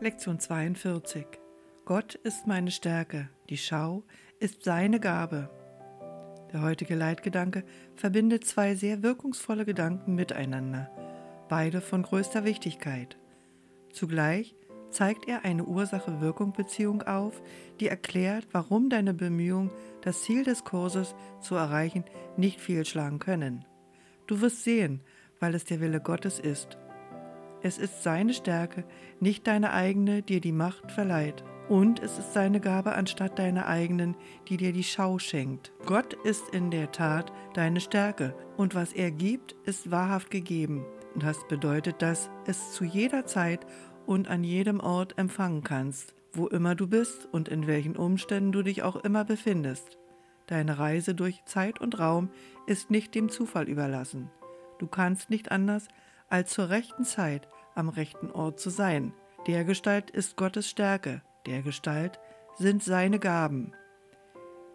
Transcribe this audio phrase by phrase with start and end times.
[0.00, 1.26] Lektion 42
[1.84, 4.04] Gott ist meine Stärke, die Schau
[4.38, 5.50] ist seine Gabe.
[6.52, 7.64] Der heutige Leitgedanke
[7.96, 10.90] verbindet zwei sehr wirkungsvolle Gedanken miteinander,
[11.48, 13.18] beide von größter Wichtigkeit.
[13.92, 14.54] Zugleich
[14.90, 17.42] zeigt er eine Ursache-Wirkung-Beziehung auf,
[17.78, 19.70] die erklärt, warum deine Bemühungen,
[20.02, 22.04] das Ziel des Kurses zu erreichen,
[22.36, 23.64] nicht fehlschlagen können.
[24.26, 25.00] Du wirst sehen,
[25.40, 26.78] weil es der Wille Gottes ist.
[27.62, 28.84] Es ist seine Stärke,
[29.20, 31.44] nicht deine eigene, dir die Macht verleiht.
[31.68, 34.16] Und es ist seine Gabe anstatt deiner eigenen,
[34.48, 35.72] die dir die Schau schenkt.
[35.86, 40.84] Gott ist in der Tat deine Stärke, und was er gibt, ist wahrhaft gegeben.
[41.14, 43.66] Das bedeutet, dass es zu jeder Zeit
[44.06, 48.62] und an jedem Ort empfangen kannst, wo immer du bist und in welchen Umständen du
[48.62, 49.98] dich auch immer befindest.
[50.46, 52.30] Deine Reise durch Zeit und Raum
[52.66, 54.30] ist nicht dem Zufall überlassen.
[54.78, 55.86] Du kannst nicht anders,
[56.30, 59.12] als zur rechten Zeit am rechten Ort zu sein.
[59.46, 62.18] Der Gestalt ist Gottes Stärke, der Gestalt
[62.56, 63.72] sind seine Gaben.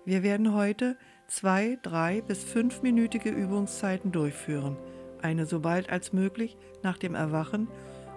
[0.06, 4.78] Wir werden heute zwei, drei bis fünfminütige Übungszeiten durchführen,
[5.22, 7.68] eine so bald als möglich nach dem Erwachen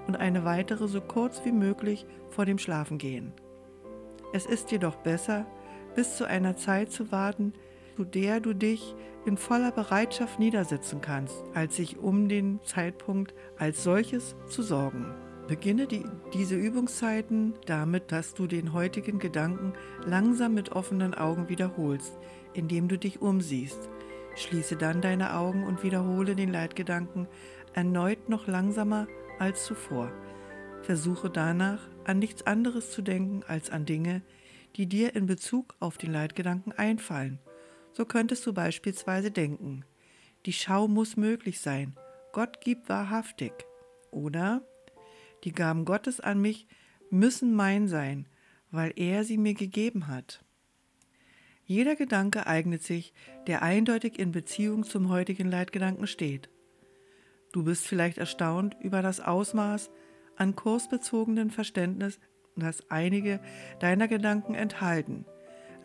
[0.06, 3.32] und eine weitere so kurz wie möglich vor dem Schlafengehen.
[4.32, 5.46] Es ist jedoch besser,
[5.94, 7.54] bis zu einer Zeit zu warten,
[7.98, 8.94] zu der du dich
[9.26, 15.12] in voller Bereitschaft niedersetzen kannst, als sich um den Zeitpunkt als solches zu sorgen.
[15.48, 19.72] Beginne die, diese Übungszeiten damit, dass du den heutigen Gedanken
[20.06, 22.16] langsam mit offenen Augen wiederholst,
[22.54, 23.90] indem du dich umsiehst.
[24.36, 27.26] Schließe dann deine Augen und wiederhole den Leitgedanken
[27.74, 29.08] erneut noch langsamer
[29.40, 30.12] als zuvor.
[30.82, 34.22] Versuche danach an nichts anderes zu denken als an Dinge,
[34.76, 37.40] die dir in Bezug auf den Leitgedanken einfallen.
[37.98, 39.84] So könntest du beispielsweise denken,
[40.46, 41.96] die Schau muss möglich sein,
[42.32, 43.52] Gott gibt wahrhaftig.
[44.12, 44.62] Oder
[45.42, 46.68] die Gaben Gottes an mich
[47.10, 48.28] müssen mein sein,
[48.70, 50.44] weil er sie mir gegeben hat.
[51.64, 53.12] Jeder Gedanke eignet sich,
[53.48, 56.50] der eindeutig in Beziehung zum heutigen Leitgedanken steht.
[57.50, 59.90] Du bist vielleicht erstaunt über das Ausmaß
[60.36, 62.20] an kursbezogenen Verständnis,
[62.54, 63.40] das einige
[63.80, 65.24] deiner Gedanken enthalten.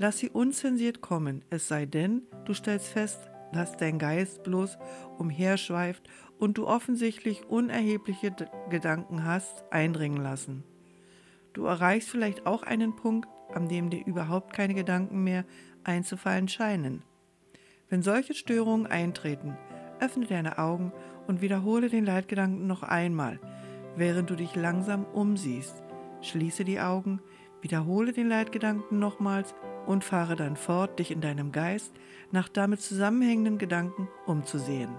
[0.03, 4.77] Lass sie unzensiert kommen, es sei denn, du stellst fest, dass dein Geist bloß
[5.17, 8.35] umherschweift und du offensichtlich unerhebliche
[8.69, 10.65] Gedanken hast eindringen lassen.
[11.53, 15.45] Du erreichst vielleicht auch einen Punkt, an dem dir überhaupt keine Gedanken mehr
[15.85, 17.03] einzufallen scheinen.
[17.87, 19.57] Wenn solche Störungen eintreten,
[20.01, 20.91] öffne deine Augen
[21.27, 23.39] und wiederhole den Leitgedanken noch einmal,
[23.95, 25.81] während du dich langsam umsiehst.
[26.19, 27.21] Schließe die Augen,
[27.61, 31.93] wiederhole den Leitgedanken nochmals und fahre dann fort, dich in deinem Geist
[32.31, 34.89] nach damit zusammenhängenden Gedanken umzusehen.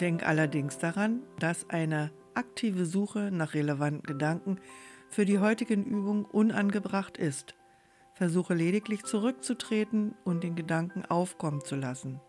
[0.00, 4.58] Denk allerdings daran, dass eine aktive Suche nach relevanten Gedanken
[5.08, 7.54] für die heutigen Übungen unangebracht ist.
[8.14, 12.20] Versuche lediglich zurückzutreten und den Gedanken aufkommen zu lassen.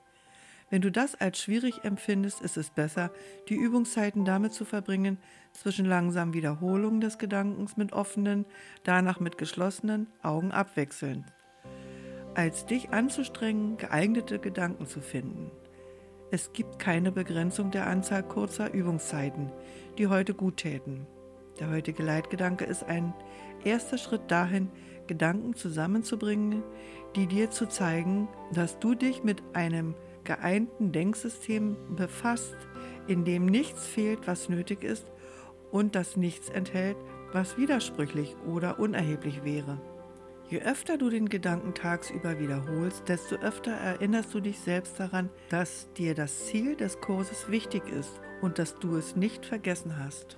[0.70, 3.12] Wenn du das als schwierig empfindest, ist es besser,
[3.50, 5.20] die Übungszeiten damit zu verbringen,
[5.54, 8.46] zwischen langsamen Wiederholungen des Gedankens mit offenen,
[8.84, 11.32] danach mit geschlossenen Augen abwechselnd,
[12.36, 15.52] als dich anzustrengen, geeignete Gedanken zu finden.
[16.32, 19.52] Es gibt keine Begrenzung der Anzahl kurzer Übungszeiten,
[19.98, 21.08] die heute gut täten.
[21.60, 23.14] Der heutige Leitgedanke ist ein
[23.64, 24.70] erster Schritt dahin,
[25.08, 26.64] Gedanken zusammenzubringen,
[27.16, 32.56] die dir zu zeigen, dass du dich mit einem geeinten Denksystem befasst,
[33.08, 35.06] in dem nichts fehlt, was nötig ist
[35.72, 36.98] und das nichts enthält,
[37.32, 39.80] was widersprüchlich oder unerheblich wäre.
[40.48, 45.92] Je öfter du den Gedanken tagsüber wiederholst, desto öfter erinnerst du dich selbst daran, dass
[45.94, 50.38] dir das Ziel des Kurses wichtig ist und dass du es nicht vergessen hast.